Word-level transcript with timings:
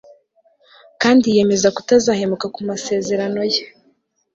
kandi 1.01 1.23
yiyemeza 1.27 1.67
kutazahemuka 1.75 2.45
ku 2.55 2.61
masezerano 2.69 3.41
ye 3.51 3.61